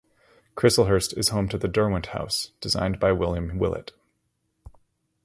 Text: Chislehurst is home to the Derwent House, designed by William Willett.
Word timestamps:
Chislehurst 0.55 1.15
is 1.15 1.29
home 1.29 1.47
to 1.49 1.59
the 1.59 1.67
Derwent 1.67 2.07
House, 2.07 2.53
designed 2.59 2.99
by 2.99 3.11
William 3.11 3.59
Willett. 3.59 3.91